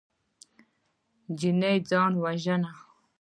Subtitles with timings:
[1.31, 2.71] نجلۍ ځان وژني.